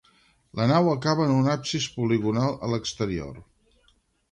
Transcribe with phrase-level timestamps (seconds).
[0.59, 3.41] La nau acaba en un absis poligonal a l'exterior.